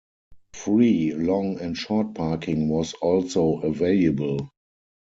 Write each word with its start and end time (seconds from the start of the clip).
Free 0.55 1.13
long 1.13 1.59
and 1.61 1.77
short 1.77 2.15
parking 2.15 2.69
was 2.69 2.95
also 2.95 3.59
available. 3.59 4.49